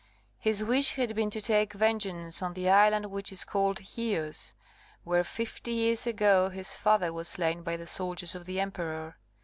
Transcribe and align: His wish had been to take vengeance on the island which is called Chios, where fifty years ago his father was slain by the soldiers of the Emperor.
His 0.39 0.63
wish 0.63 0.95
had 0.95 1.13
been 1.15 1.29
to 1.29 1.39
take 1.39 1.73
vengeance 1.73 2.41
on 2.41 2.53
the 2.53 2.67
island 2.67 3.05
which 3.11 3.31
is 3.31 3.43
called 3.45 3.85
Chios, 3.85 4.55
where 5.03 5.23
fifty 5.23 5.73
years 5.73 6.07
ago 6.07 6.49
his 6.49 6.73
father 6.75 7.13
was 7.13 7.27
slain 7.27 7.61
by 7.61 7.77
the 7.77 7.85
soldiers 7.85 8.33
of 8.33 8.47
the 8.47 8.59
Emperor. 8.59 9.17